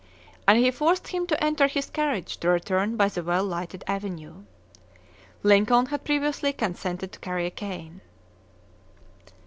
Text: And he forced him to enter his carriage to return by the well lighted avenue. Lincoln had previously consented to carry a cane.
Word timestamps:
And 0.47 0.57
he 0.57 0.71
forced 0.71 1.09
him 1.09 1.27
to 1.27 1.43
enter 1.43 1.67
his 1.67 1.91
carriage 1.91 2.37
to 2.37 2.49
return 2.49 2.97
by 2.97 3.07
the 3.07 3.21
well 3.21 3.43
lighted 3.43 3.83
avenue. 3.85 4.45
Lincoln 5.43 5.85
had 5.85 6.03
previously 6.05 6.53
consented 6.53 7.11
to 7.11 7.19
carry 7.19 7.45
a 7.45 7.51
cane. 7.51 8.01